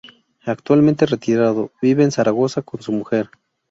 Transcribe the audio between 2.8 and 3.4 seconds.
su mujer.